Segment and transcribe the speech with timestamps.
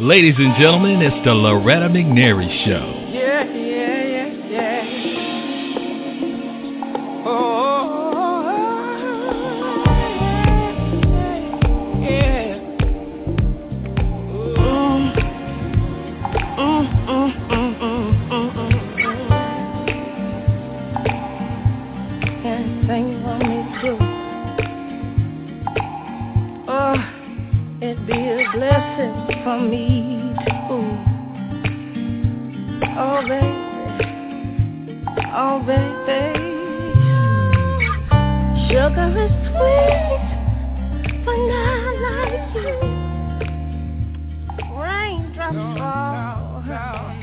[0.00, 3.10] Ladies and gentlemen, it's the Loretta McNary Show.
[3.12, 4.84] Yeah, yeah, yeah, yeah.
[7.26, 8.00] Oh,
[12.00, 12.56] yeah.
[26.66, 26.96] Oh,
[27.82, 28.12] it'd be
[28.52, 29.14] blessing
[29.44, 30.86] for me too.
[32.98, 33.56] Oh baby,
[35.32, 36.22] oh baby,
[38.68, 40.24] sugar is sweet,
[41.24, 42.76] but not like you.
[44.76, 47.19] Raindrops fall.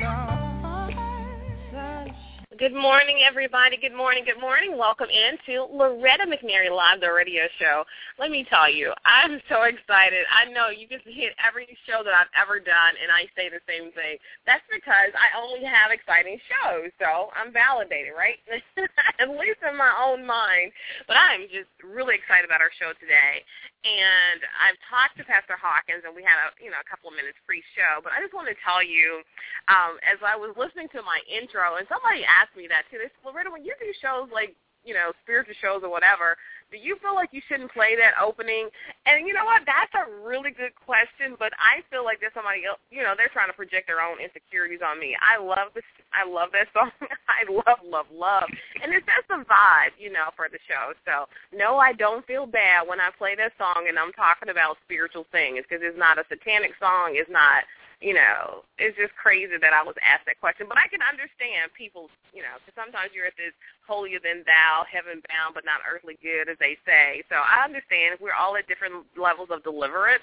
[2.57, 3.77] Good morning, everybody.
[3.77, 4.25] Good morning.
[4.25, 4.79] Good morning.
[4.79, 7.83] Welcome into Loretta McNary Live, the radio show.
[8.17, 10.25] Let me tell you, I'm so excited.
[10.33, 13.61] I know you just hit every show that I've ever done, and I say the
[13.69, 14.17] same thing.
[14.49, 18.41] That's because I only have exciting shows, so I'm validated, right?
[19.21, 20.73] At least in my own mind.
[21.05, 23.45] But I'm just really excited about our show today.
[23.87, 27.15] And I've talked to Pastor Hawkins, and we had a you know a couple of
[27.15, 28.03] minutes pre-show.
[28.03, 29.23] But I just want to tell you,
[29.71, 32.99] um, as I was listening to my intro, and somebody asked me that too.
[32.99, 36.35] They said, Loretta, when you do shows like you know spiritual shows or whatever,
[36.71, 38.67] do you feel like you shouldn't play that opening?
[39.05, 39.63] And you know what?
[39.63, 43.31] That's a really good question, but I feel like there's somebody else, you know, they're
[43.31, 45.15] trying to project their own insecurities on me.
[45.23, 45.87] I love this.
[46.11, 46.91] I love that song.
[47.31, 48.47] I love, love, love.
[48.83, 50.91] And it's just a vibe, you know, for the show.
[51.07, 54.77] So, no, I don't feel bad when I play that song and I'm talking about
[54.83, 57.15] spiritual things because it's not a satanic song.
[57.15, 57.63] It's not
[57.99, 60.69] you know, it's just crazy that I was asked that question.
[60.69, 63.57] But I can understand people, you know, because sometimes you're at this
[63.89, 67.25] holier than thou, heaven bound, but not earthly good, as they say.
[67.25, 70.21] So I understand we're all at different levels of deliverance.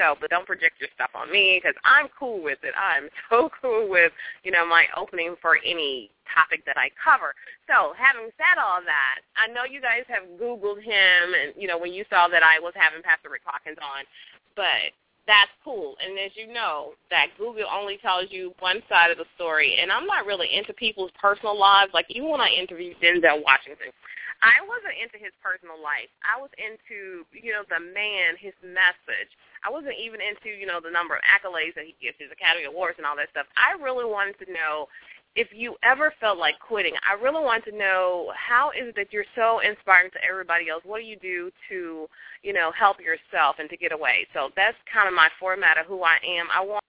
[0.00, 2.72] So, but don't project your stuff on me because I'm cool with it.
[2.72, 7.36] I'm so cool with, you know, my opening for any topic that I cover.
[7.68, 11.76] So, having said all that, I know you guys have Googled him, and you know,
[11.76, 14.08] when you saw that I was having Pastor Rick Hawkins on,
[14.56, 14.94] but
[15.30, 15.94] that's cool.
[16.02, 19.78] And as you know, that Google only tells you one side of the story.
[19.78, 21.94] And I'm not really into people's personal lives.
[21.94, 23.94] Like even when I interviewed Denzel Washington,
[24.42, 26.10] I wasn't into his personal life.
[26.26, 29.30] I was into, you know, the man, his message.
[29.62, 32.66] I wasn't even into, you know, the number of accolades that he gets, his Academy
[32.66, 33.46] Awards and all that stuff.
[33.54, 34.90] I really wanted to know
[35.36, 39.12] if you ever felt like quitting, I really want to know how is it that
[39.12, 40.82] you're so inspiring to everybody else?
[40.84, 42.06] What do you do to,
[42.42, 44.26] you know, help yourself and to get away?
[44.34, 46.48] So that's kind of my format of who I am.
[46.52, 46.82] I want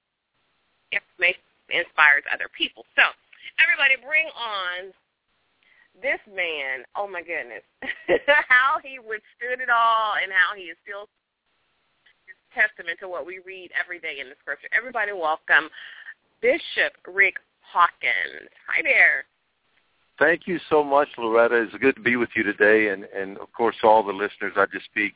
[0.91, 2.83] information inspires other people.
[2.97, 3.05] So
[3.61, 4.91] everybody bring on
[6.01, 6.81] this man.
[6.97, 7.63] Oh my goodness,
[8.49, 11.05] how he withstood it all and how he is still
[12.57, 14.67] testament to what we read every day in the scripture.
[14.75, 15.69] Everybody welcome
[16.41, 17.37] Bishop Rick
[17.71, 18.49] Hawkins.
[18.67, 19.25] Hi there.
[20.19, 21.55] Thank you so much, Loretta.
[21.55, 24.65] It's good to be with you today, and, and of course, all the listeners, I
[24.71, 25.13] just speak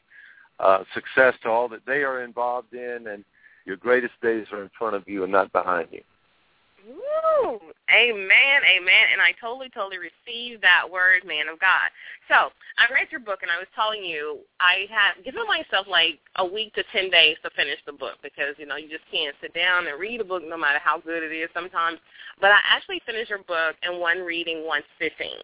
[0.60, 3.24] uh, success to all that they are involved in, and
[3.66, 6.02] your greatest days are in front of you and not behind you.
[6.85, 7.59] Woo!
[7.90, 9.06] Amen, amen.
[9.12, 11.90] And I totally, totally received that word, man of God.
[12.28, 16.19] So I read your book, and I was telling you I had given myself like
[16.38, 19.35] a week to ten days to finish the book because you know you just can't
[19.41, 21.97] sit down and read a book no matter how good it is sometimes.
[22.40, 25.41] But I actually finished your book in one reading, one sitting.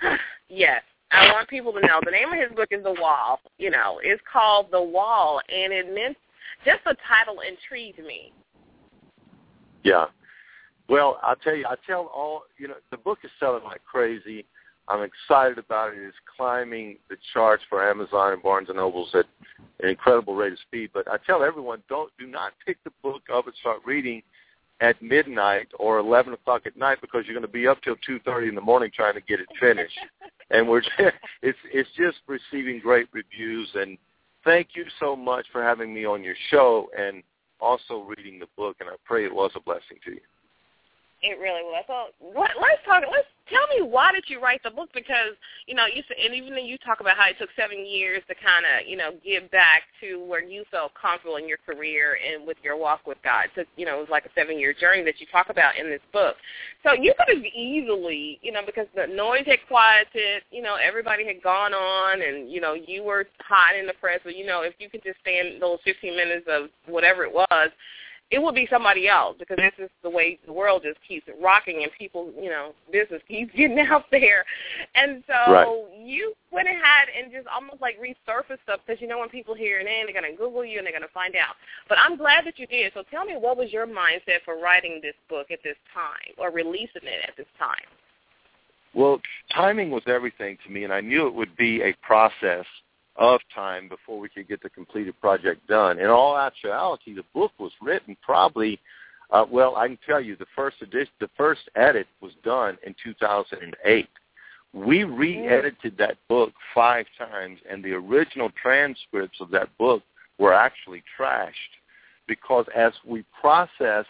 [0.48, 3.40] yes, I want people to know the name of his book is The Wall.
[3.58, 6.16] You know, it's called The Wall, and it meant
[6.64, 8.32] just the title intrigued me.
[9.82, 10.06] Yeah.
[10.92, 14.44] Well, I tell you, I tell all you know, the book is selling like crazy.
[14.88, 15.98] I'm excited about it.
[16.00, 19.24] It's climbing the charts for Amazon and Barnes and Nobles at
[19.80, 20.90] an incredible rate of speed.
[20.92, 24.22] But I tell everyone, don't do not pick the book up and start reading
[24.82, 28.50] at midnight or 11 o'clock at night because you're going to be up till 2:30
[28.50, 29.98] in the morning trying to get it finished.
[30.50, 30.92] and we're just,
[31.42, 33.70] it's it's just receiving great reviews.
[33.76, 33.96] And
[34.44, 37.22] thank you so much for having me on your show and
[37.60, 38.76] also reading the book.
[38.80, 40.20] And I pray it was a blessing to you.
[41.22, 41.84] It really was.
[41.86, 43.04] So let, let's talk.
[43.06, 44.90] Let's tell me why did you write the book?
[44.92, 45.38] Because
[45.68, 48.66] you know you and even you talk about how it took seven years to kind
[48.66, 52.56] of you know get back to where you felt comfortable in your career and with
[52.64, 53.46] your walk with God.
[53.54, 55.86] So you know it was like a seven year journey that you talk about in
[55.88, 56.34] this book.
[56.82, 61.24] So you could have easily you know because the noise had quieted, you know everybody
[61.24, 64.18] had gone on, and you know you were hot in the press.
[64.24, 67.70] But you know if you could just stand those 15 minutes of whatever it was
[68.32, 71.82] it would be somebody else because this is the way the world just keeps rocking
[71.82, 74.44] and people, you know, business keeps getting out there.
[74.94, 75.68] And so Right.
[76.02, 79.76] you went ahead and just almost like resurfaced stuff because you know when people hear
[79.76, 81.56] your name, they're going to Google you and they're going to find out.
[81.90, 82.92] But I'm glad that you did.
[82.94, 86.50] So tell me what was your mindset for writing this book at this time or
[86.50, 87.84] releasing it at this time?
[88.94, 89.20] Well,
[89.54, 92.64] timing was everything to me, and I knew it would be a process
[93.16, 95.98] of time before we could get the completed project done.
[95.98, 98.80] In all actuality, the book was written probably,
[99.30, 102.94] uh, well, I can tell you the first edition, the first edit was done in
[103.02, 104.08] 2008.
[104.74, 110.02] We re-edited that book five times, and the original transcripts of that book
[110.38, 111.52] were actually trashed
[112.26, 114.08] because as we processed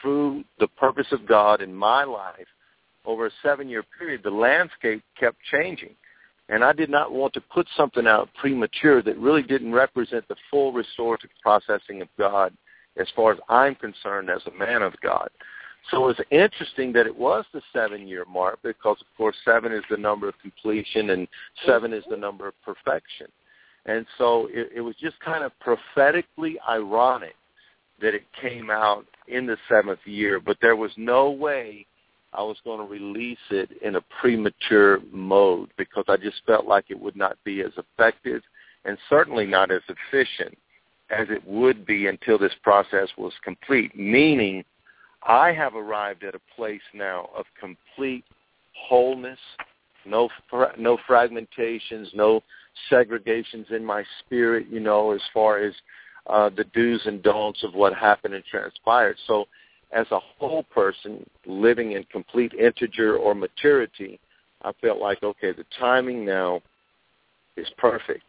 [0.00, 2.46] through the purpose of God in my life
[3.04, 5.94] over a seven-year period, the landscape kept changing.
[6.52, 10.36] And I did not want to put something out premature that really didn't represent the
[10.50, 12.52] full restorative processing of God
[12.98, 15.30] as far as I'm concerned as a man of God.
[15.90, 19.96] So it's interesting that it was the seven-year mark because, of course, seven is the
[19.96, 21.26] number of completion and
[21.64, 23.28] seven is the number of perfection.
[23.86, 27.34] And so it, it was just kind of prophetically ironic
[28.02, 31.86] that it came out in the seventh year, but there was no way
[32.34, 36.86] I was going to release it in a premature mode because I just felt like
[36.88, 38.42] it would not be as effective
[38.84, 40.56] and certainly not as efficient
[41.10, 44.64] as it would be until this process was complete, meaning
[45.22, 48.24] I have arrived at a place now of complete
[48.74, 49.38] wholeness,
[50.06, 50.28] no
[50.78, 52.42] no fragmentations, no
[52.90, 55.74] segregations in my spirit, you know, as far as
[56.28, 59.16] uh, the do's and don'ts of what happened and transpired.
[59.26, 59.46] So
[59.92, 64.18] as a whole person living in complete integer or maturity,
[64.62, 66.62] I felt like, okay, the timing now
[67.56, 68.24] is perfect.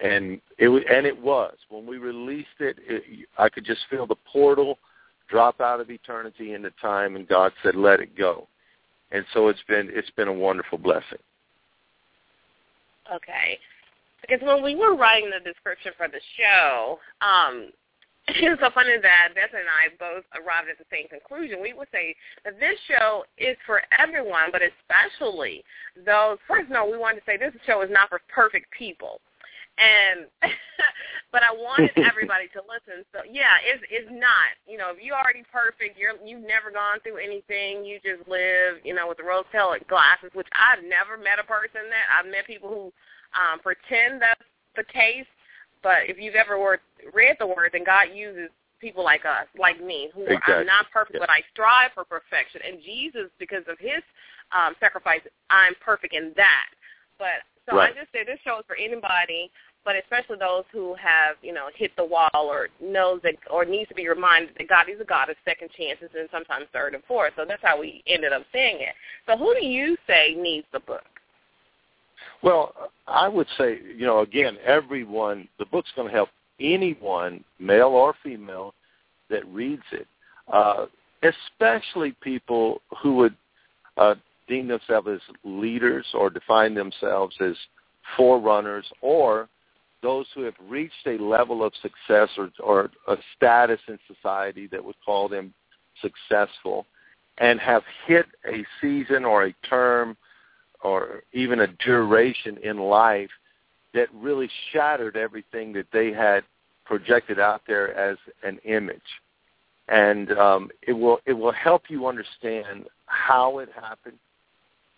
[0.00, 3.28] And it wa- and it was when we released it, it.
[3.36, 4.78] I could just feel the portal
[5.28, 8.46] drop out of eternity into time, and God said, "Let it go."
[9.10, 11.18] And so it's been it's been a wonderful blessing.
[13.12, 13.58] Okay.
[14.20, 17.70] Because when we were writing the description for the show, um,
[18.36, 21.64] it was so funny that Beth and I both arrived at the same conclusion.
[21.64, 22.14] We would say
[22.44, 25.64] that this show is for everyone, but especially
[26.04, 26.36] those.
[26.44, 29.24] First, no, we wanted to say this show is not for perfect people,
[29.80, 30.28] and
[31.32, 33.00] but I wanted everybody to listen.
[33.16, 34.52] So yeah, it's it's not.
[34.68, 37.80] You know, if you're already perfect, you're you've never gone through anything.
[37.80, 40.36] You just live, you know, with the rose-colored glasses.
[40.36, 42.84] Which I've never met a person that I've met people who
[43.32, 44.44] um, pretend that's
[44.76, 45.28] the case
[45.82, 46.80] but if you've ever word,
[47.12, 50.54] read the word, then God uses people like us, like me, who Exactly.
[50.54, 51.20] I'm not perfect, Yeah.
[51.20, 52.62] but I strive for perfection.
[52.66, 54.02] And Jesus, because of his
[54.52, 55.20] um, sacrifice,
[55.50, 56.70] I'm perfect in that.
[57.18, 57.92] But so Right.
[57.94, 59.50] I just say this show is for anybody,
[59.84, 63.88] but especially those who have, you know, hit the wall or knows that or needs
[63.88, 67.04] to be reminded that God is a God of second chances and sometimes third and
[67.04, 67.32] fourth.
[67.36, 68.94] So that's how we ended up saying it.
[69.26, 71.17] So who do you say needs the book?
[72.42, 72.74] Well,
[73.06, 76.28] I would say, you know, again, everyone, the book's going to help
[76.60, 78.74] anyone, male or female,
[79.30, 80.06] that reads it,
[80.52, 80.86] uh,
[81.22, 83.36] especially people who would
[83.96, 84.14] uh,
[84.48, 87.54] deem themselves as leaders or define themselves as
[88.16, 89.48] forerunners or
[90.02, 94.82] those who have reached a level of success or, or a status in society that
[94.82, 95.52] would call them
[96.00, 96.86] successful
[97.38, 100.16] and have hit a season or a term
[100.82, 103.30] or even a duration in life
[103.94, 106.44] that really shattered everything that they had
[106.84, 109.00] projected out there as an image.
[109.88, 114.18] And um, it will it will help you understand how it happened.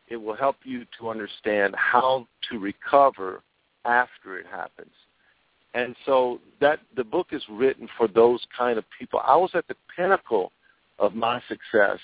[0.09, 3.43] It will help you to understand how to recover
[3.85, 4.91] after it happens.
[5.75, 9.21] And so that the book is written for those kind of people.
[9.23, 10.51] I was at the pinnacle
[10.99, 11.99] of my success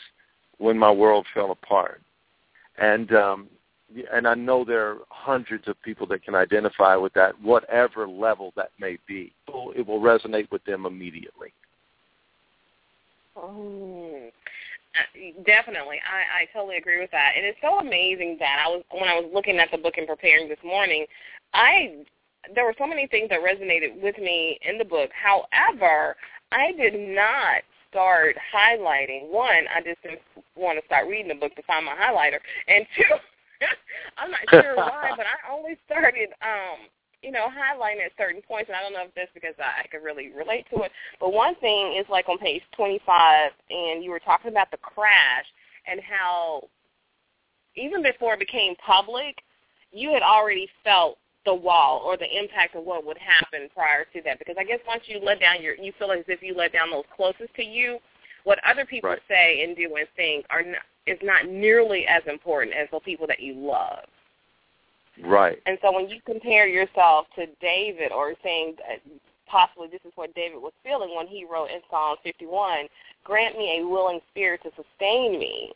[0.59, 2.00] when my world fell apart.
[2.78, 3.49] And um,
[4.12, 8.52] and I know there are hundreds of people that can identify with that, whatever level
[8.57, 9.33] that may be.
[9.49, 11.52] It will resonate with them immediately.
[13.37, 14.31] Oh,
[15.45, 16.00] definitely.
[16.05, 17.33] I, I totally agree with that.
[17.37, 20.07] And it's so amazing that I was when I was looking at the book and
[20.07, 21.07] preparing this morning,
[21.52, 22.05] I
[22.55, 25.11] there were so many things that resonated with me in the book.
[25.12, 26.16] However,
[26.52, 29.31] I did not start highlighting.
[29.31, 30.21] One, I just didn't
[30.55, 32.38] want to start reading the book to find my highlighter,
[32.69, 33.16] and two,
[34.19, 36.89] I'm not sure why, but I only started, um,
[37.23, 39.87] you know, highlighting at certain points, and I don't know if that's because I, I
[39.89, 40.93] could really relate to it.
[41.21, 45.47] But one thing is like on page 25, and you were talking about the crash
[45.87, 46.69] and how
[47.77, 49.43] even before it became public,
[49.93, 54.21] you had already felt the wall or the impact of what would happen prior to
[54.25, 54.39] that.
[54.39, 56.91] Because I guess once you let down your, you feel as if you let down
[56.91, 57.99] those closest to you.
[58.45, 59.23] What other people Right.
[59.29, 63.27] say and do and think are not, is not nearly as important as the people
[63.27, 64.05] that you love.
[65.23, 65.61] Right.
[65.67, 69.01] And so when you compare yourself to David or saying that
[69.47, 72.89] possibly this is what David was feeling when he wrote in Psalm 51,
[73.25, 75.73] grant me a willing spirit to sustain me.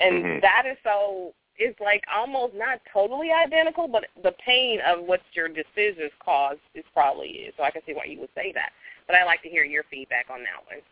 [0.00, 0.40] And Mhm.
[0.42, 5.48] that is so, it's like almost not totally identical, but the pain of what your
[5.48, 7.54] decisions cause is probably is.
[7.56, 8.72] So I can see why you would say that.
[9.06, 10.82] But I'd like to hear your feedback on that one.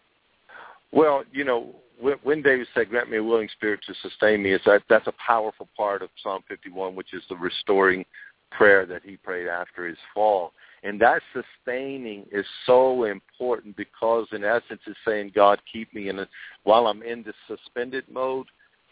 [0.92, 4.60] Well, you know, when, David said, "Grant me a willing spirit to sustain me," is
[4.66, 8.04] that that's a powerful part of Psalm 51, which is the restoring
[8.50, 10.52] prayer that he prayed after his fall.
[10.82, 16.18] And that sustaining is so important because, in essence, it's saying, "God, keep me in
[16.18, 16.28] a,
[16.64, 18.48] while I'm in this suspended mode.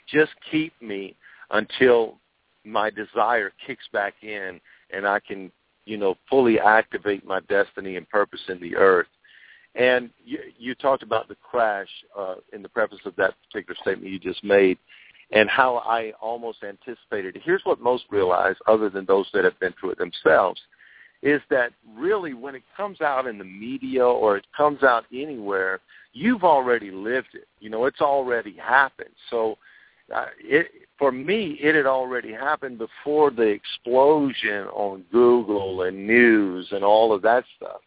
[0.06, 1.16] Just keep me
[1.50, 2.18] until
[2.64, 5.52] my desire kicks back in, and I can,
[5.84, 9.08] you know, fully activate my destiny and purpose in the earth."
[9.74, 11.88] And you, you talked about the crash
[12.18, 14.78] uh, in the preface of that particular statement you just made
[15.32, 17.40] and how I almost anticipated.
[17.42, 20.60] Here's what most realize, other than those that have been through it themselves,
[21.22, 25.80] is that really when it comes out in the media or it comes out anywhere,
[26.12, 27.48] you've already lived it.
[27.60, 29.14] You know, it's already happened.
[29.30, 29.56] So
[30.14, 30.66] uh, it,
[30.98, 37.14] for me, it had already happened before the explosion on Google and news and all
[37.14, 37.80] of that stuff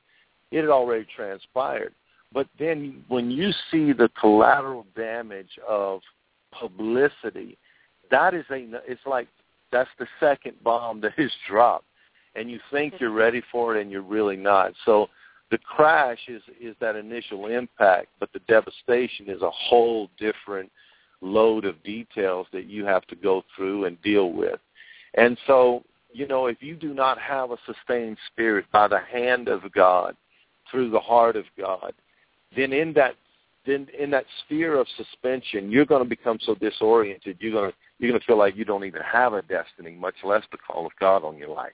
[0.51, 1.93] it had already transpired.
[2.33, 6.01] But then when you see the collateral damage of
[6.51, 7.57] publicity,
[8.11, 9.27] that is a it's like
[9.71, 11.85] that's the second bomb that is dropped
[12.35, 14.73] and you think you're ready for it and you're really not.
[14.85, 15.07] So
[15.51, 20.71] the crash is is that initial impact, but the devastation is a whole different
[21.21, 24.59] load of details that you have to go through and deal with.
[25.15, 29.47] And so, you know, if you do not have a sustained spirit by the hand
[29.47, 30.15] of God,
[30.69, 31.93] through the heart of God,
[32.55, 33.15] then in that
[33.65, 37.37] then in that sphere of suspension, you're going to become so disoriented.
[37.39, 40.15] You're going to you're going to feel like you don't even have a destiny, much
[40.23, 41.73] less the call of God on your life.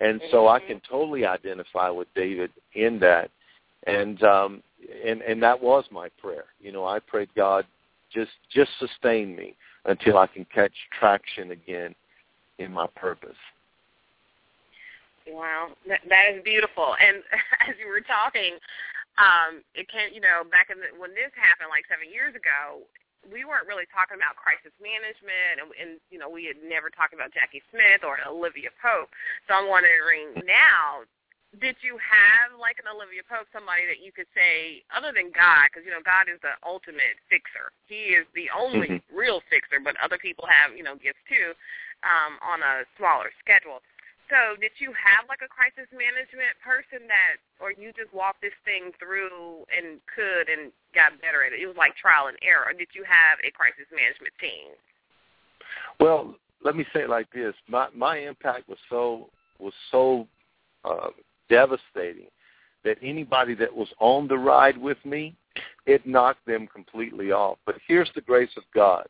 [0.00, 3.30] And so I can totally identify with David in that,
[3.86, 4.62] and um,
[5.04, 6.44] and and that was my prayer.
[6.60, 7.66] You know, I prayed God
[8.12, 9.56] just just sustain me
[9.86, 11.94] until I can catch traction again
[12.58, 13.36] in my purpose.
[15.28, 16.96] Wow, that, that is beautiful.
[16.96, 17.22] And
[17.68, 18.56] as you were talking,
[19.18, 22.86] um, it can you know back in the, when this happened like seven years ago,
[23.26, 27.12] we weren't really talking about crisis management, and, and you know we had never talked
[27.12, 29.10] about Jackie Smith or Olivia Pope.
[29.46, 31.04] So I'm wondering now,
[31.60, 35.68] did you have like an Olivia Pope, somebody that you could say other than God,
[35.68, 37.74] because you know God is the ultimate fixer.
[37.90, 39.02] He is the only Mhm.
[39.12, 41.52] real fixer, but other people have you know gifts too
[42.06, 43.82] um, on a smaller schedule.
[44.28, 48.56] So did you have like a crisis management person that, or you just walked this
[48.64, 51.64] thing through and could and got better at it?
[51.64, 52.68] It was like trial and error.
[52.76, 54.76] Did you have a crisis management team?
[56.00, 60.28] Well, let me say it like this: my my impact was so was so
[60.84, 61.08] uh,
[61.48, 62.28] devastating
[62.84, 65.34] that anybody that was on the ride with me,
[65.86, 67.58] it knocked them completely off.
[67.66, 69.06] But here's the grace of God: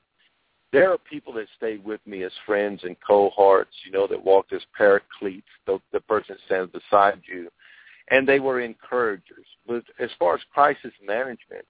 [0.73, 4.53] there are people that stayed with me as friends and cohorts, you know, that walked
[4.53, 7.49] as paracletes, the, the person that stands beside you,
[8.11, 9.47] and they were encouragers.
[9.67, 11.65] But as far as crisis management,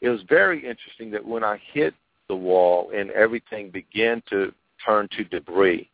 [0.00, 1.94] it was very interesting that when I hit
[2.28, 4.52] the wall and everything began to
[4.84, 5.90] turn to debris,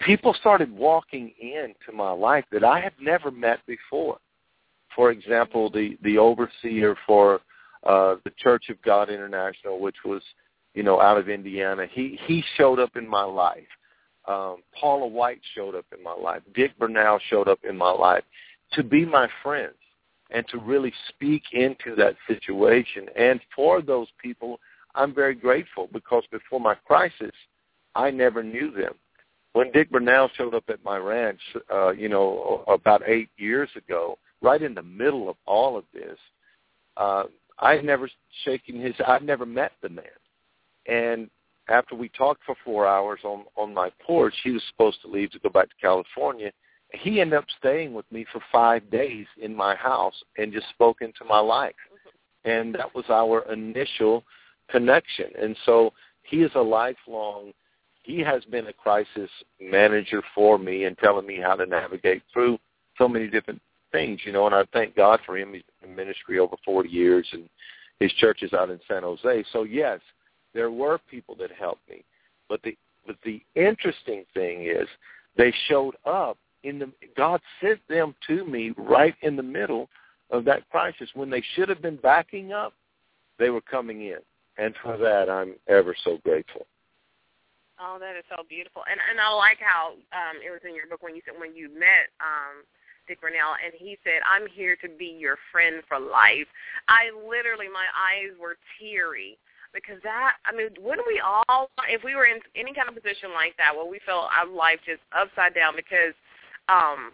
[0.00, 4.18] people started walking into my life that I had never met before.
[4.94, 7.40] For example, the, the overseer for
[7.84, 10.22] uh, the Church of God International, which was,
[10.74, 13.66] you know, out of Indiana, he, he showed up in my life.
[14.26, 16.42] Um, Paula White showed up in my life.
[16.54, 18.24] Dick Bernal showed up in my life
[18.72, 19.74] to be my friends
[20.30, 23.06] and to really speak into that situation.
[23.16, 24.60] And for those people,
[24.94, 27.32] I'm very grateful because before my crisis,
[27.94, 28.94] I never knew them.
[29.54, 31.40] When Dick Bernal showed up at my ranch,
[31.72, 36.18] uh, you know, about eight years ago, right in the middle of all of this,
[36.96, 37.24] uh,
[37.58, 38.08] I'd never
[38.44, 40.04] shaken his, I'd never met the man.
[40.88, 41.30] And
[41.68, 45.30] after we talked for four hours on, on my porch, he was supposed to leave
[45.32, 46.50] to go back to California.
[46.92, 51.02] He ended up staying with me for five days in my house and just spoke
[51.02, 52.50] into my life mm-hmm.
[52.50, 54.24] and that was our initial
[54.70, 55.26] connection.
[55.40, 55.92] And so
[56.22, 57.52] he is a lifelong.
[58.02, 59.30] He has been a crisis
[59.60, 62.58] manager for me and telling me how to navigate through
[62.96, 63.60] so many different
[63.92, 64.46] things, you know.
[64.46, 65.52] And I thank God for him.
[65.52, 67.48] He's been in ministry over 40 years, and
[68.00, 69.44] his church is out in San Jose.
[69.52, 70.00] So yes,
[70.54, 72.04] there were people that helped me,
[72.48, 72.76] but the
[73.06, 74.86] but the interesting thing is
[75.36, 79.88] they showed up in the God sent them to me right in the middle
[80.30, 82.74] of that crisis when they should have been backing up.
[83.38, 84.18] They were coming in,
[84.58, 86.66] and for that I'm ever so grateful.
[87.80, 90.86] Oh, that is so beautiful, and and I like how um, it was in your
[90.86, 92.66] book when you said when you met um,
[93.06, 96.48] Dick Bernal, and he said, "I'm here to be your friend for life."
[96.88, 99.38] I literally, my eyes were teary
[99.74, 103.30] because that I mean, wouldn't we all if we were in any kind of position
[103.34, 106.14] like that where we felt our life just upside down because
[106.68, 107.12] um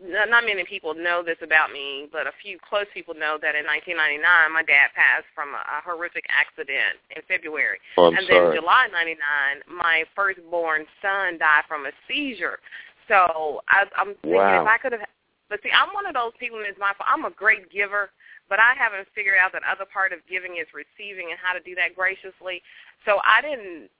[0.00, 3.66] not many people know this about me, but a few close people know that in
[3.66, 4.22] 1999
[4.54, 7.78] my dad passed from a, horrific accident in February.
[7.96, 8.54] Oh, and sorry.
[8.54, 9.18] then July 99,
[9.66, 12.62] my firstborn son died from a seizure.
[13.08, 14.62] So I, I'm thinking Wow.
[14.62, 15.02] if I could have,
[15.48, 16.78] but see, I'm one of those people, Ms.
[16.78, 18.10] Mindful, I'm a great giver,
[18.48, 21.60] but I haven't figured out that other part of giving is receiving and how to
[21.60, 22.62] do that graciously.
[23.04, 23.90] So I didn't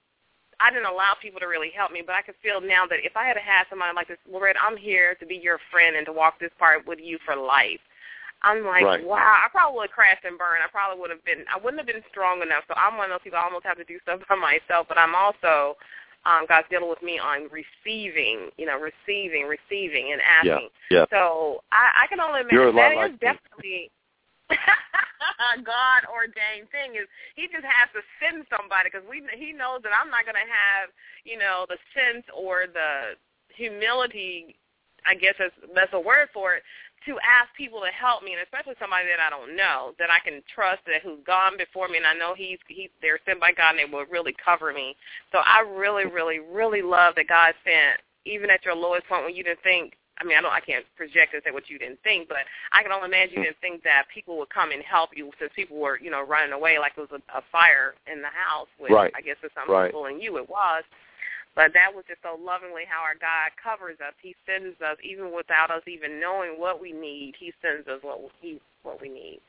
[0.61, 3.17] I didn't allow people to really help me, but I could feel now that if
[3.17, 6.13] I had had somebody like this, Loretta, I'm here to be your friend and to
[6.13, 7.79] walk this part with you for life.
[8.43, 9.05] I'm like, Right.
[9.05, 10.63] wow, I probably would have crashed and burned.
[10.63, 12.65] I probably would have been, I wouldn't have been strong enough.
[12.67, 14.99] So I'm one of those people I almost have to do stuff by myself, but
[14.99, 15.79] I'm also,
[16.27, 20.71] um, God's dealing with me on receiving, you know, receiving, receiving, and asking.
[20.91, 20.99] yeah.
[20.99, 21.05] yeah.
[21.11, 23.23] So I, I can only imagine that like is me.
[23.23, 23.91] definitely
[25.65, 26.97] God ordained thing.
[26.97, 30.39] Is He just has to send somebody because we He knows that I'm not going
[30.39, 30.91] to have
[31.25, 33.17] you know the sense or the
[33.55, 34.57] humility.
[35.07, 36.63] I guess that's that's a word for it
[37.07, 40.19] to ask people to help me, and especially somebody that I don't know that I
[40.21, 43.53] can trust that who's gone before me, and I know he's he they're sent by
[43.53, 44.97] God and they will really cover me.
[45.33, 49.35] So I really, really, really love that God sent even at your lowest point when
[49.35, 49.95] you didn't think.
[50.21, 50.53] I mean, I don't.
[50.53, 52.39] I can't project and say what you didn't think, but
[52.73, 53.45] I can only imagine you hmm.
[53.45, 56.53] didn't think that people would come and help you since people were, you know, running
[56.53, 58.69] away like it was a, a fire in the house.
[58.79, 59.13] Which Right.
[59.17, 59.89] I guess for some Right.
[59.89, 60.85] people and you it was.
[61.55, 64.15] But that was just so lovingly how our God covers us.
[64.23, 67.35] He sends us even without us even knowing what we need.
[67.39, 69.41] He sends us what he what we need.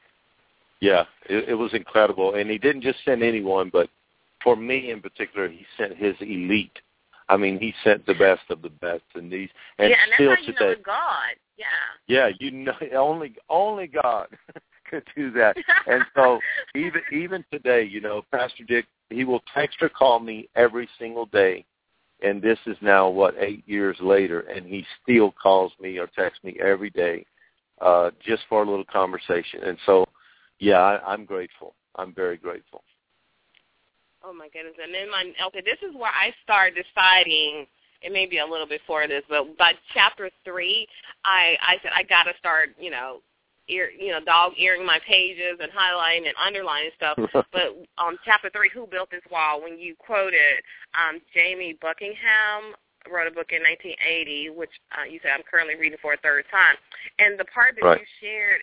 [0.80, 3.90] Yeah, it, it was incredible, and he didn't just send anyone, but
[4.44, 6.80] for me in particular, he sent his elite.
[7.30, 10.16] I mean, he sent the best of the best, and these and yeah, and that's
[10.16, 10.82] still how you know today.
[10.86, 11.36] God.
[11.58, 11.66] Yeah.
[12.08, 14.28] Yeah, you know, only only God
[14.90, 15.56] could do that.
[15.88, 16.40] And so
[16.76, 21.28] even even today, you know, Pastor Dick, he will text or call me every single
[21.28, 21.66] day.
[22.22, 26.44] And this is now what eight years later, and he still calls me or texts
[26.44, 27.26] me every day,
[27.80, 29.64] uh, just for a little conversation.
[29.64, 30.06] And so,
[30.60, 31.76] yeah, I, I'm grateful.
[31.96, 32.84] I'm very grateful.
[34.30, 34.76] Oh my goodness!
[34.82, 37.66] And then my okay, this is where I start deciding.
[38.02, 40.88] It may be a little before this, but by chapter three,
[41.26, 43.22] I I said I got to start, you know,
[43.68, 47.18] ear, you know, dog earing my pages and highlighting and underlining stuff.
[47.52, 49.64] but um, chapter three, who built this wall?
[49.64, 50.62] When you quoted
[50.94, 52.78] um, Jamie Buckingham
[53.10, 56.46] wrote a book in 1980, which uh, you said I'm currently reading for a third
[56.52, 56.78] time,
[57.18, 58.00] and the part that Right.
[58.00, 58.62] you shared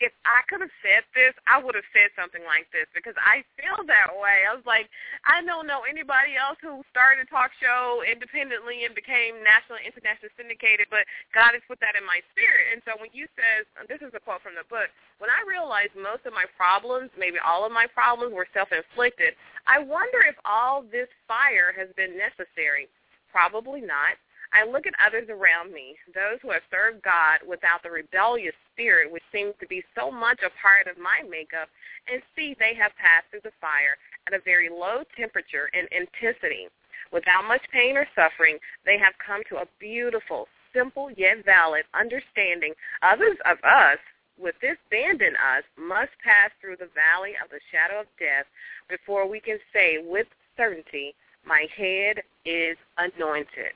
[0.00, 3.40] if I could have said this, I would have said something like this because I
[3.56, 4.44] feel that way.
[4.44, 4.92] I was like,
[5.24, 9.88] I don't know anybody else who started a talk show independently and became national and
[9.88, 12.76] international syndicated, but God has put that in my spirit.
[12.76, 15.96] And so when you says, this is a quote from the book, when I realized
[15.96, 19.32] most of my problems, maybe all of my problems were self-inflicted,
[19.64, 22.92] I wonder if all this fire has been necessary.
[23.32, 24.20] Probably not.
[24.52, 29.10] I look at others around me, those who have served God without the rebellious spirit
[29.10, 31.68] which seems to be so much a part of my makeup,
[32.10, 36.68] and see they have passed through the fire at a very low temperature and intensity.
[37.12, 42.74] Without much pain or suffering, they have come to a beautiful, simple yet valid understanding.
[43.02, 43.98] Others of us,
[44.38, 48.46] with this band in us, must pass through the valley of the shadow of death
[48.88, 51.14] before we can say with certainty,
[51.46, 53.72] my head is anointed.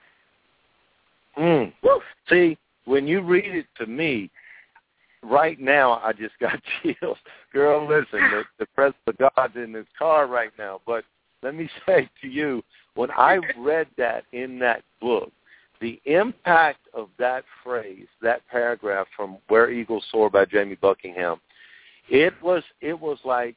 [1.38, 1.72] Mm.
[2.28, 4.30] See, when you read it to me,
[5.22, 7.18] right now I just got chills.
[7.52, 10.80] Girl, listen, the, the presence of God's in this car right now.
[10.86, 11.04] But
[11.42, 12.62] let me say to you,
[12.94, 15.32] when I read that in that book,
[15.80, 21.40] the impact of that phrase, that paragraph from Where Eagles Soar by Jamie Buckingham,
[22.08, 23.56] it was it was like,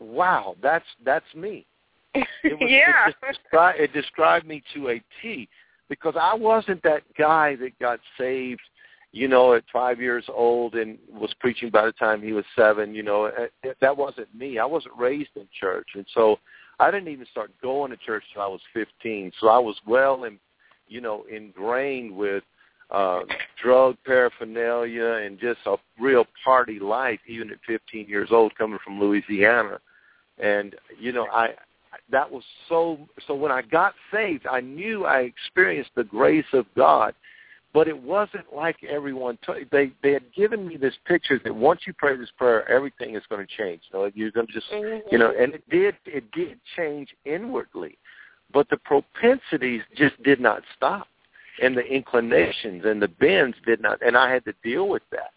[0.00, 1.64] wow, that's that's me.
[2.14, 3.08] It was, yeah.
[3.08, 5.48] It, descri- it described me to a T
[5.88, 8.60] because I wasn't that guy that got saved,
[9.12, 12.94] you know, at five years old and was preaching by the time he was seven.
[12.94, 14.58] You know, it, it, that wasn't me.
[14.58, 16.38] I wasn't raised in church, and so
[16.78, 19.32] I didn't even start going to church till I was 15.
[19.40, 20.38] So I was well, and
[20.88, 22.44] you know, ingrained with
[22.90, 23.20] uh,
[23.62, 29.00] drug paraphernalia and just a real party life, even at 15 years old, coming from
[29.00, 29.78] Louisiana.
[30.38, 31.50] And you know, I
[32.10, 32.98] that was so.
[33.26, 37.14] So when I got saved, I knew I experienced the grace of God
[37.74, 39.38] but it wasn't like everyone.
[39.46, 43.14] T- they they had given me this picture that once you pray this prayer, everything
[43.14, 43.82] is going to change.
[43.92, 45.06] You know, you're going to just, mm-hmm.
[45.10, 45.94] you know, and it did.
[46.06, 47.98] It did change inwardly,
[48.52, 51.08] but the propensities just did not stop,
[51.62, 54.00] and the inclinations and the bends did not.
[54.04, 55.32] And I had to deal with that.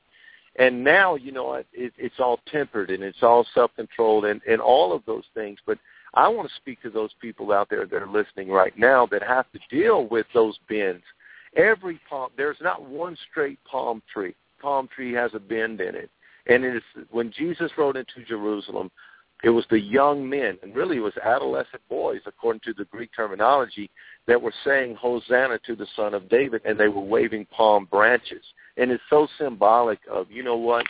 [0.57, 4.62] And now, you know, it, it, it's all tempered and it's all self-controlled and and
[4.62, 5.60] all of those things.
[5.65, 5.77] But
[6.13, 9.24] I want to speak to those people out there that are listening right now that
[9.24, 11.04] have to deal with those bends
[11.56, 14.36] Every palm, there's not one straight palm tree.
[14.62, 16.10] Palm tree has a bend in it.
[16.47, 18.89] And it is when Jesus rode into Jerusalem,
[19.43, 23.10] it was the young men, and really it was adolescent boys, according to the Greek
[23.15, 23.89] terminology,
[24.28, 28.43] that were saying Hosanna to the Son of David, and they were waving palm branches.
[28.78, 30.86] And it's so symbolic of, you know what,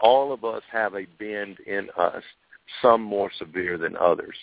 [0.00, 2.22] all of us have a bend in us,
[2.82, 4.36] some more severe than others.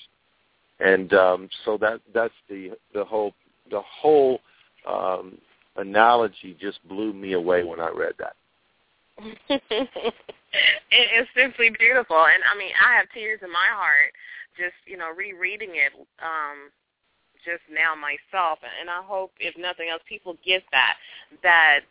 [0.83, 3.33] And um, so that that's the the whole
[3.69, 4.39] the whole
[4.87, 5.37] um,
[5.77, 8.35] analogy just blew me away when I read that.
[9.49, 9.91] it
[10.91, 14.13] is simply beautiful, and I mean, I have tears in my heart
[14.57, 16.71] just you know rereading it um
[17.45, 20.95] just now myself, and I hope if nothing else, people get that
[21.43, 21.81] that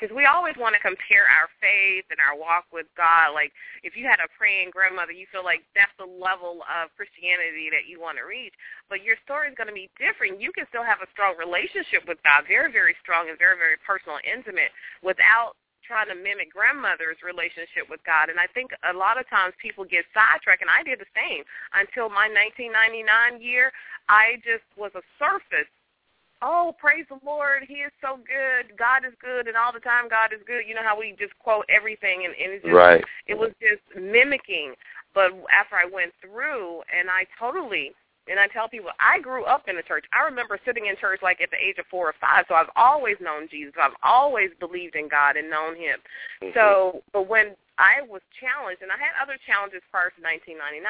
[0.00, 3.36] because we always want to compare our faith and our walk with God.
[3.36, 3.52] Like
[3.84, 7.84] if you had a praying grandmother, you feel like that's the level of Christianity that
[7.84, 8.56] you want to reach.
[8.88, 10.40] But your story is going to be different.
[10.40, 13.76] You can still have a strong relationship with God, very, very strong and very, very
[13.84, 14.72] personal and intimate
[15.04, 18.32] without trying to mimic grandmother's relationship with God.
[18.32, 21.44] And I think a lot of times people get sidetracked, and I did the same.
[21.76, 23.74] Until my 1999 year,
[24.08, 25.68] I just was a surface
[26.42, 30.08] oh, praise the Lord, He is so good, God is good, and all the time
[30.08, 30.62] God is good.
[30.66, 33.04] You know how we just quote everything, and, and it just right.
[33.26, 34.74] it was just mimicking.
[35.14, 37.92] But after I went through, and I totally,
[38.30, 40.04] and I tell people, I grew up in the church.
[40.12, 42.44] I remember sitting in church like at the age of four or five.
[42.48, 43.74] So I've always known Jesus.
[43.80, 45.98] I've always believed in God and known Him.
[46.42, 46.54] Mm-hmm.
[46.54, 50.84] So, but when I was challenged, and I had other challenges prior to 1999,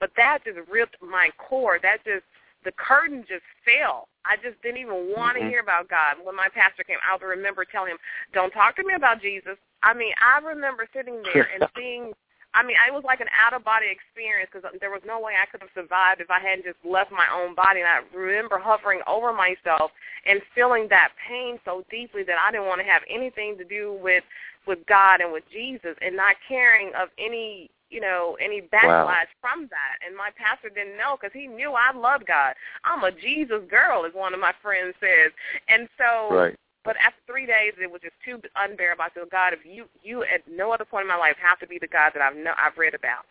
[0.00, 1.78] but that just ripped my core.
[1.82, 2.24] That just
[2.64, 4.08] the curtain just fell.
[4.24, 5.50] I just didn't even want to mm-hmm.
[5.50, 6.16] hear about God.
[6.22, 7.98] When my pastor came, I would remember telling him,
[8.32, 12.12] "Don't talk to me about Jesus." I mean, I remember sitting there and seeing.
[12.54, 15.34] I mean, it was like an out of body experience because there was no way
[15.36, 17.84] I could have survived if I hadn't just left my own body.
[17.84, 19.92] And I remember hovering over myself
[20.24, 23.98] and feeling that pain so deeply that I didn't want to have anything to do
[24.00, 24.24] with
[24.66, 29.40] with God and with Jesus, and not caring of any you know, any backlash wow.
[29.40, 29.96] from that.
[30.06, 32.54] And my pastor didn't know because he knew I loved God.
[32.84, 35.32] I'm a Jesus girl, as one of my friends says.
[35.68, 36.56] And so, right.
[36.84, 39.04] but after three days, it was just too unbearable.
[39.04, 41.66] I said, God, if you, you at no other point in my life have to
[41.66, 43.24] be the God that I've know, I've read about.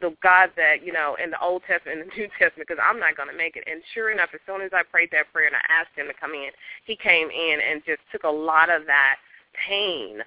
[0.00, 3.00] The God that, you know, in the Old Testament and the New Testament, because I'm
[3.00, 3.64] not going to make it.
[3.66, 6.14] And sure enough, as soon as I prayed that prayer and I asked him to
[6.14, 6.50] come in,
[6.84, 9.16] he came in and just took a lot of that
[9.54, 10.22] pain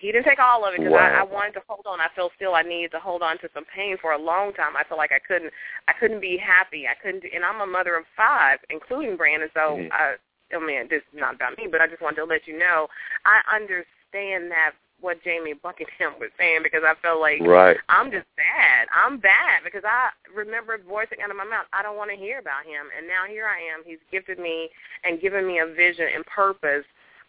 [0.00, 0.98] he didn't take all of it because wow.
[0.98, 2.00] I, I wanted to hold on.
[2.00, 4.76] I felt still I needed to hold on to some pain for a long time.
[4.76, 5.52] I felt like I couldn't,
[5.88, 6.86] I couldn't be happy.
[6.86, 9.48] I couldn't, and I'm a mother of five, including Brandon.
[9.54, 9.92] So mm-hmm.
[9.92, 10.16] I,
[10.54, 12.88] I mean, this is not about me, but I just wanted to let you know
[13.26, 17.76] I understand that what Jamie Buckingham was saying because I felt like right.
[17.88, 18.88] I'm just bad.
[18.90, 22.38] I'm bad because I remember voicing out of my mouth, I don't want to hear
[22.40, 22.90] about him.
[22.96, 23.86] And now here I am.
[23.86, 24.68] He's gifted me
[25.04, 26.84] and given me a vision and purpose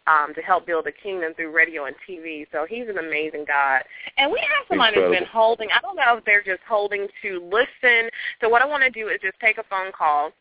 [0.06, 2.46] um, to help build a kingdom through radio and TV.
[2.52, 3.82] So he's an amazing God.
[4.16, 7.30] And we have somebody who's been holding, I don't know if they're just holding to
[7.44, 8.10] listen.
[8.40, 10.32] So what I want to do is just take a phone call.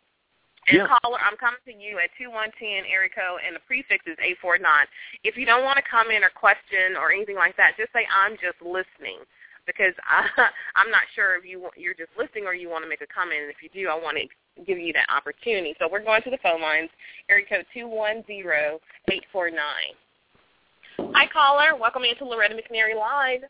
[0.67, 0.87] And yeah.
[0.87, 4.61] caller, I'm coming to you at 2110 area code, and the prefix is 849.
[5.23, 8.05] If you don't want to come in or question or anything like that, just say,
[8.05, 9.23] I'm just listening
[9.65, 10.25] because I,
[10.75, 13.45] I'm not sure if you you're just listening or you want to make a comment.
[13.45, 14.25] And if you do, I want to
[14.65, 15.75] give you that opportunity.
[15.79, 16.89] So we're going to the phone lines.
[17.29, 18.79] Area code two one zero
[19.11, 19.95] eight four nine.
[21.13, 21.77] Hi, caller.
[21.79, 23.41] Welcome into Loretta McNary Live.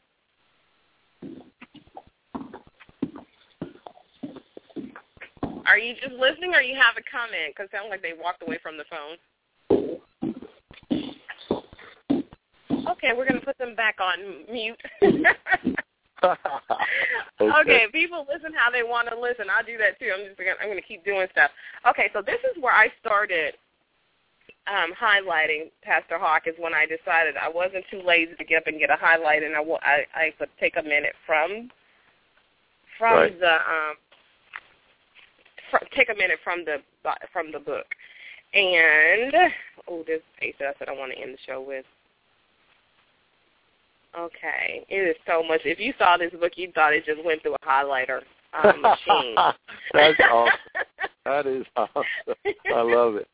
[5.65, 7.54] Are you just listening or you have a comment?
[7.56, 9.17] Because it sounds like they walked away from the phone.
[12.91, 14.82] Okay, we're going to put them back on mute.
[17.41, 17.62] okay.
[17.62, 17.86] okay.
[17.91, 19.45] people listen how they want to listen.
[19.49, 20.12] I do that too.
[20.13, 21.51] I'm just gonna, I'm going to keep doing stuff.
[21.88, 23.55] Okay, so this is where I started
[24.67, 28.79] um, highlighting Pastor Hawkins when I decided I wasn't too lazy to get up and
[28.79, 31.69] get a highlight, and I, I, I could take a minute from
[32.97, 33.39] from Right.
[33.39, 33.95] the um,
[35.71, 36.77] fr- take a minute from the
[37.32, 37.86] from the book.
[38.53, 39.34] And
[39.88, 41.86] oh, this page that I said I want to end the show with.
[44.17, 45.62] Okay, it is so much.
[45.65, 48.22] If you saw this book, you thought it just went through a highlighter
[48.63, 49.36] um, machine.
[49.93, 50.54] That's awesome.
[51.26, 52.06] That is awesome.
[52.74, 53.28] I love it.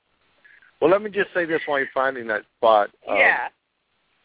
[0.82, 2.90] Well, let me just say this while you're finding that spot.
[3.10, 3.48] Um, yeah.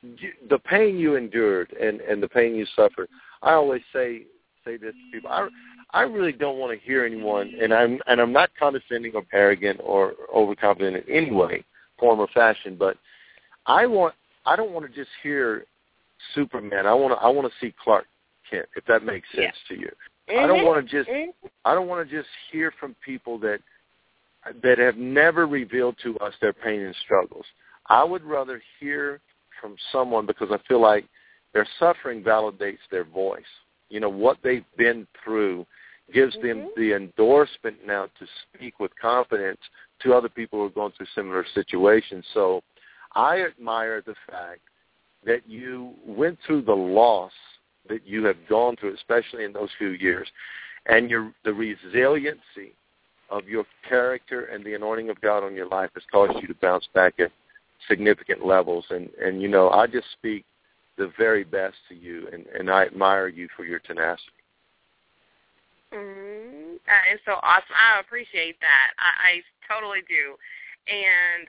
[0.03, 3.09] you, the pain you endured and and the pain you suffered.
[3.43, 4.23] I always say
[4.65, 5.31] say this to people.
[5.31, 5.49] I
[5.93, 9.81] I really don't want to hear anyone, and I'm and I'm not condescending or arrogant
[9.83, 11.65] or overconfident in any way,
[11.99, 12.77] form or fashion.
[12.77, 12.97] But
[13.67, 14.15] I want
[14.47, 15.65] I don't want to just hear
[16.35, 16.87] Superman.
[16.87, 18.07] I want to I want to see Clark
[18.51, 18.67] Kent.
[18.77, 19.91] If that makes sense to you.
[20.29, 21.33] I don't want to just Mhm.
[21.65, 23.61] I don't want to just hear from people that
[24.63, 27.47] that have never revealed to us their pain and struggles.
[27.87, 29.21] I would rather hear
[29.61, 31.07] from someone because I feel like
[31.53, 33.45] their suffering validates their voice.
[33.89, 35.67] You know what they've been through
[36.13, 36.75] gives them Mhm.
[36.75, 39.61] the endorsement now to speak with confidence
[40.01, 42.27] to other people who are going through similar situations.
[42.29, 42.63] So
[43.13, 44.61] I admire the fact
[45.25, 47.33] that you went through the loss
[47.89, 50.29] that you have gone through, especially in those few years,
[50.87, 52.75] and your the resiliency
[53.31, 56.55] of your character and the anointing of God on your life has caused you to
[56.55, 57.31] bounce back at
[57.89, 58.85] significant levels.
[58.91, 60.45] And and you know, I just speak
[60.97, 64.33] the very best to you, and and I admire you for your tenacity.
[65.93, 66.77] Mm-hmm.
[66.87, 67.75] That is so awesome.
[67.75, 68.91] I appreciate that.
[68.99, 70.39] I, I totally do.
[70.87, 71.47] And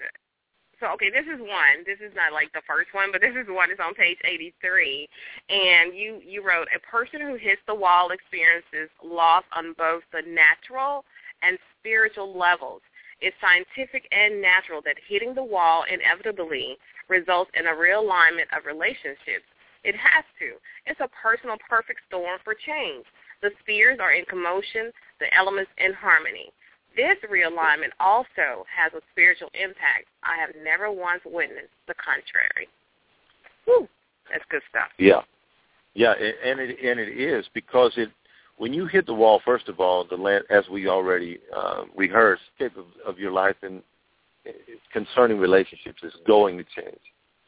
[0.82, 1.86] so, okay, this is one.
[1.86, 3.70] This is not like the first one, but this is one.
[3.70, 5.08] It's on page 83.
[5.48, 10.26] And you, you wrote, a person who hits the wall experiences loss on both the
[10.26, 11.06] natural
[11.46, 12.82] and spiritual levels.
[13.22, 16.76] It's scientific and natural that hitting the wall inevitably
[17.08, 19.46] results in a realignment of relationships.
[19.86, 20.58] It has to.
[20.89, 23.06] It's a personal perfect storm for change.
[23.46, 24.89] The spheres are in commotion,
[25.22, 26.50] the elements in harmony.
[26.95, 30.08] This realignment also has a spiritual impact.
[30.23, 32.67] I have never once witnessed the contrary.
[33.65, 33.88] Whew,
[34.30, 34.89] that's good stuff.
[34.97, 35.21] Yeah,
[35.93, 38.10] yeah, and it and it is because it
[38.58, 39.41] when you hit the wall.
[39.45, 43.56] First of all, the land, as we already uh, rehearsed, scape of, of your life
[43.62, 43.82] and
[44.47, 44.51] uh,
[44.91, 46.99] concerning relationships is going to change.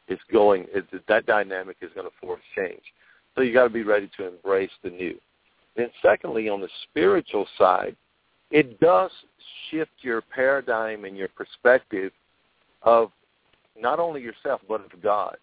[0.08, 0.66] It's going.
[0.74, 2.82] It, that dynamic is going to force change.
[3.34, 5.18] So you got to be ready to embrace the new.
[5.76, 7.96] Then, secondly, on the spiritual side,
[8.50, 9.10] it does
[9.70, 12.12] shift your paradigm and your perspective
[12.82, 13.10] of
[13.78, 15.36] not only yourself but of God.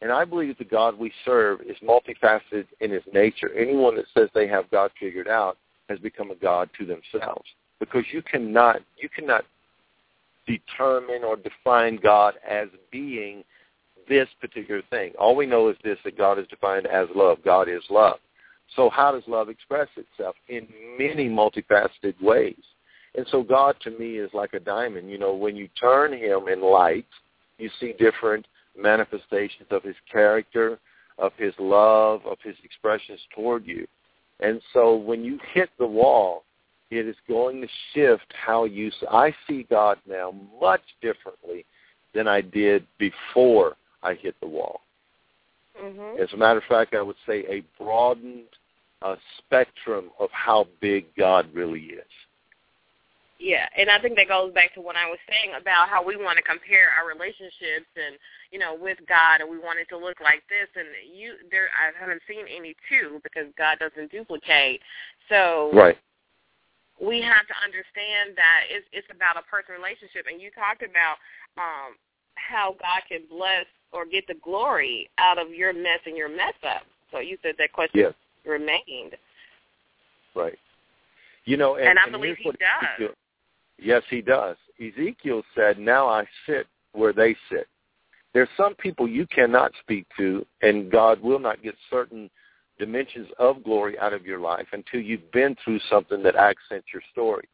[0.00, 3.50] And I believe the God we serve is multifaceted in his nature.
[3.54, 5.56] Anyone that says they have God figured out
[5.88, 7.48] has become a God to themselves.
[7.80, 9.44] Because you cannot you cannot
[10.46, 13.44] determine or define God as being
[14.08, 15.12] this particular thing.
[15.18, 17.38] All we know is this that God is defined as love.
[17.44, 18.18] God is love.
[18.76, 20.36] So how does love express itself?
[20.48, 20.66] In
[20.98, 22.56] many multifaceted ways.
[23.14, 25.10] And so God to me is like a diamond.
[25.10, 27.06] You know, when you turn him in light,
[27.58, 30.78] you see different manifestations of his character,
[31.18, 33.86] of his love, of his expressions toward you.
[34.40, 36.44] And so when you hit the wall,
[36.90, 39.06] it is going to shift how you see.
[39.10, 41.66] I see God now much differently
[42.14, 44.80] than I did before I hit the wall.
[45.82, 46.22] Mm-hmm.
[46.22, 48.48] As a matter of fact, I would say a broadened
[49.02, 52.04] uh, spectrum of how big God really is.
[53.38, 56.16] Yeah, and I think that goes back to what I was saying about how we
[56.18, 58.18] want to compare our relationships and
[58.50, 60.66] you know with God, and we want it to look like this.
[60.74, 64.82] And you, there, I haven't seen any two because God doesn't duplicate.
[65.30, 65.96] So Right.
[66.98, 70.26] we have to understand that it's it's about a personal relationship.
[70.26, 71.22] And you talked about
[71.54, 71.94] um,
[72.34, 76.58] how God can bless or get the glory out of your mess and your mess
[76.66, 76.82] up.
[77.12, 78.14] So you said that question Yes.
[78.44, 79.14] remained,
[80.34, 80.58] Right.
[81.44, 83.14] You know, and, and, I believe here's He does.
[83.78, 84.56] Yes, he does.
[84.80, 87.68] Ezekiel said, "Now I sit where they sit."
[88.34, 92.30] There's some people you cannot speak to, and God will not get certain
[92.78, 97.02] dimensions of glory out of your life until you've been through something that accents your
[97.10, 97.48] story.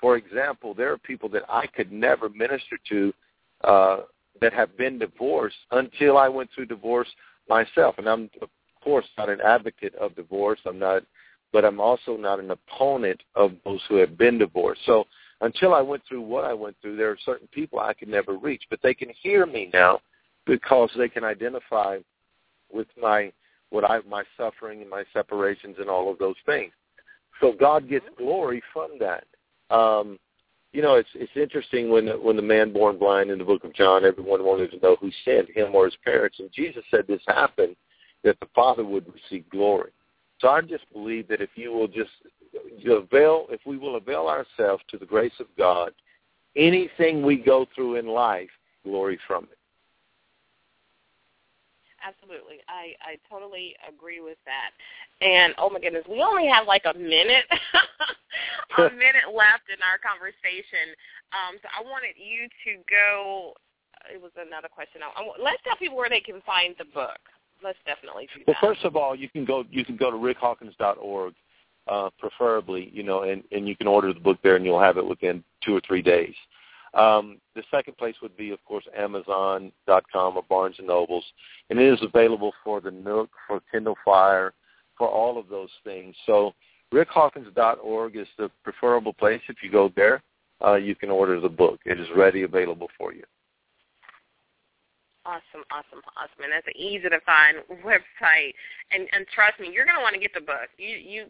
[0.00, 3.14] For example, there are people that I could never minister to
[3.62, 3.96] uh,
[4.40, 7.08] that have been divorced until I went through divorce
[7.48, 7.96] myself.
[7.98, 8.48] And I'm, of
[8.82, 10.60] course, not an advocate of divorce.
[10.64, 11.02] I'm not,
[11.52, 14.80] but I'm also not an opponent of those who have been divorced.
[14.86, 15.06] So
[15.40, 18.36] until I went through what I went through, there are certain people I could never
[18.36, 20.00] reach, but they can hear me now
[20.46, 21.98] because they can identify
[22.72, 23.32] with my
[23.70, 26.72] what I my suffering and my separations and all of those things.
[27.40, 29.24] So God gets glory from that.
[29.74, 30.18] Um,
[30.72, 33.64] you know, it's it's interesting when the, when the man born blind in the book
[33.64, 37.06] of John, everyone wanted to know who sinned, him or his parents, and Jesus said
[37.06, 37.76] this happened
[38.22, 39.90] that the Father would receive glory.
[40.40, 42.10] So I just believe that if you will just
[42.86, 45.92] avail, if we will avail ourselves to the grace of God,
[46.56, 48.50] anything we go through in life,
[48.84, 49.58] glory from it.
[52.00, 52.64] Absolutely.
[52.66, 54.72] I, I totally agree with that.
[55.20, 57.44] And oh my goodness, we only have like a minute
[58.78, 60.96] a minute left in our conversation.
[61.36, 63.52] Um, so I wanted you to go
[64.08, 65.02] it was another question.
[65.04, 67.20] I, I, let's tell people where they can find the book.
[67.62, 68.56] Let's definitely do that.
[68.62, 71.34] Well, first of all, you can go you can go to rickhawkins.org,
[71.90, 74.96] uh, preferably, you know, and, and you can order the book there, and you'll have
[74.96, 76.34] it within two or three days.
[76.94, 81.24] Um, the second place would be, of course, Amazon.com or Barnes and Nobles,
[81.68, 84.54] and it is available for the Nook, for Kindle Fire,
[84.96, 86.14] for all of those things.
[86.26, 86.54] So
[86.92, 89.40] rickhawkins.org is the preferable place.
[89.48, 90.22] If you go there,
[90.64, 91.80] uh, you can order the book.
[91.86, 93.24] It is ready, available for you.
[95.26, 98.52] Awesome, awesome, awesome, and that's an easy to find website.
[98.90, 100.68] And and trust me, you're going to want to get the book.
[100.78, 101.26] You you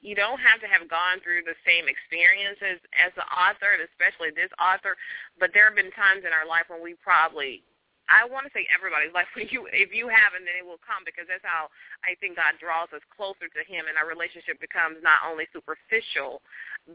[0.00, 4.32] you don't have to have gone through the same experiences as the author, and especially
[4.32, 4.96] this author.
[5.36, 7.60] But there have been times in our life when we probably,
[8.08, 11.04] I want to say everybody, like when you, if you haven't, then it will come
[11.04, 11.68] because that's how
[12.00, 16.40] I think God draws us closer to Him, and our relationship becomes not only superficial,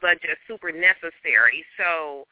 [0.02, 1.62] but just super necessary.
[1.78, 2.26] So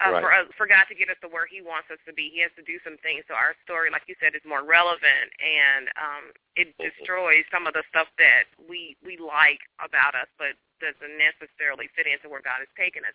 [0.00, 0.22] uh, right.
[0.24, 2.32] for uh, for God to get us to where He wants us to be.
[2.32, 5.28] He has to do some things so our story, like you said, is more relevant
[5.36, 6.24] and um,
[6.56, 6.88] it mm-hmm.
[6.88, 12.08] destroys some of the stuff that we we like about us, but doesn't necessarily fit
[12.08, 13.14] into where God has taken us.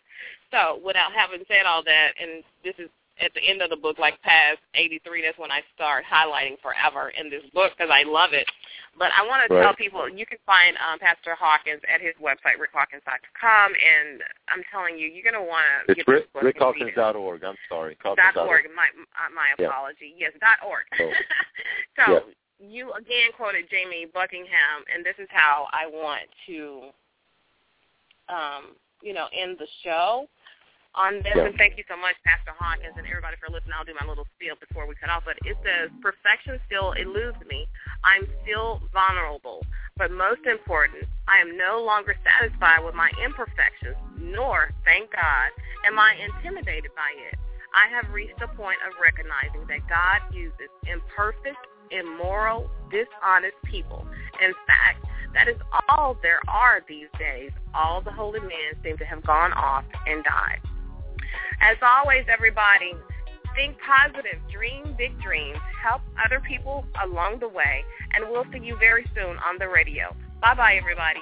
[0.53, 2.87] So, without having said all that, and this is
[3.19, 7.15] at the end of the book, like past 83, that's when I start highlighting forever
[7.15, 8.47] in this book because I love it.
[8.97, 12.59] But I want to tell people you can find um, Pastor Hawkins at his website,
[12.59, 17.43] rickhawkins.com, and I'm telling you, you're going to want to get Rick, this book rickhawkins.org.
[17.43, 17.97] I'm sorry.
[18.03, 18.67] Dot .org.
[18.71, 18.87] My,
[19.35, 20.15] my apology.
[20.15, 20.31] Yeah.
[20.31, 20.87] Yes, dot .org.
[20.99, 21.11] Oh.
[21.99, 22.19] so yeah.
[22.59, 26.89] You again quoted Jamie Buckingham, and this is how I want to,
[28.29, 30.27] um, you know, end the show
[30.95, 31.51] on this, yeah.
[31.51, 33.75] and thank you so much, Pastor Hawkins, and everybody for listening.
[33.75, 37.37] I'll do my little spiel before we cut off, but it says, perfection still eludes
[37.51, 37.67] me.
[38.07, 39.59] I'm still vulnerable,
[39.99, 45.51] but most important, I am no longer satisfied with my imperfections, nor, thank God,
[45.83, 47.35] am I intimidated by it.
[47.75, 51.59] I have reached a point of recognizing that God uses imperfect,
[51.91, 54.05] immoral, dishonest people.
[54.41, 55.57] In fact, that is
[55.89, 57.51] all there are these days.
[57.73, 60.61] All the holy men seem to have gone off and died.
[61.61, 62.93] As always, everybody,
[63.55, 68.77] think positive, dream big dreams, help other people along the way, and we'll see you
[68.77, 70.15] very soon on the radio.
[70.41, 71.21] Bye-bye, everybody.